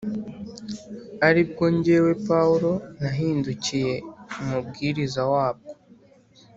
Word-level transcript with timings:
ari 1.27 1.41
bwo 1.49 1.65
jyewe 1.83 2.11
Pawulo 2.27 2.71
nahindukiye 2.99 3.95
umubwiriza 4.41 5.21
wabwo 5.31 5.71